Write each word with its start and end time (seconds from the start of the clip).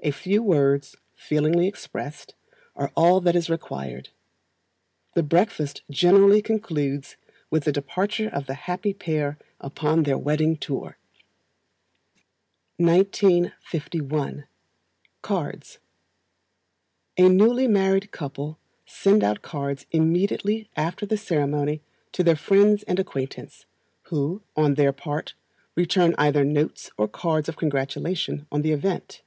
A 0.00 0.10
few 0.10 0.42
words, 0.42 0.96
feelingly 1.14 1.66
expressed, 1.66 2.34
are 2.76 2.92
all 2.94 3.22
that 3.22 3.34
is 3.34 3.48
required. 3.48 4.10
The 5.14 5.22
breakfast 5.22 5.80
generally 5.90 6.42
concludes 6.42 7.16
with 7.48 7.64
the 7.64 7.72
departure 7.72 8.28
of 8.28 8.44
the 8.46 8.52
happy 8.68 8.92
pair 8.92 9.38
upon 9.62 10.02
their 10.02 10.18
wedding 10.18 10.58
tour. 10.58 10.98
[AN 12.78 12.86
HOUR 12.86 12.94
IN 12.94 12.98
THE 12.98 12.98
MORNING 12.98 13.02
IS 13.02 13.02
WORTH 13.02 13.12
TWO 13.12 13.28
AT 13.28 14.12
NIGHT.] 14.12 14.12
1951. 14.12 14.46
Cards. 15.22 15.78
A 17.16 17.28
newly 17.30 17.66
married 17.66 18.10
couple 18.10 18.58
send 18.84 19.24
out 19.24 19.40
cards 19.40 19.86
immediately 19.90 20.68
after 20.76 21.06
the 21.06 21.16
ceremony 21.16 21.80
to 22.12 22.22
their 22.22 22.36
friends 22.36 22.82
and 22.82 22.98
acquaintance, 22.98 23.64
who, 24.10 24.42
on 24.54 24.74
their 24.74 24.92
part, 24.92 25.32
return 25.74 26.14
either 26.18 26.44
notes 26.44 26.90
or 26.98 27.08
cards 27.08 27.48
of 27.48 27.56
congratulation 27.56 28.46
on 28.52 28.60
the 28.60 28.72
event. 28.72 29.22